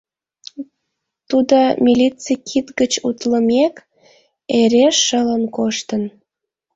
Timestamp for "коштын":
5.55-6.03